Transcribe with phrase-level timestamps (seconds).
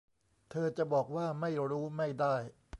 [0.49, 2.35] เธอจะบอกว่าไม่รู้ไม่ได้